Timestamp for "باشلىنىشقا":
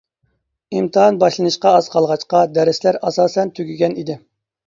1.23-1.73